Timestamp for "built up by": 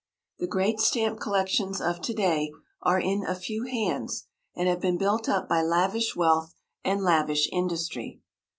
4.97-5.61